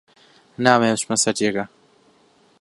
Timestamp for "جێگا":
1.39-1.65